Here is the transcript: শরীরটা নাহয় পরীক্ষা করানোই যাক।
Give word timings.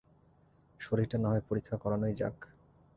শরীরটা 0.79 1.17
নাহয় 1.17 1.43
পরীক্ষা 1.49 1.75
করানোই 1.77 2.13
যাক। 2.13 2.37